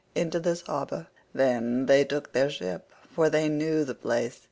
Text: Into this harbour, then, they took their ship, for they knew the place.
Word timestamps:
Into 0.15 0.39
this 0.39 0.61
harbour, 0.63 1.09
then, 1.31 1.85
they 1.85 2.03
took 2.03 2.33
their 2.33 2.49
ship, 2.49 2.91
for 3.11 3.29
they 3.29 3.47
knew 3.49 3.83
the 3.85 3.93
place. 3.93 4.39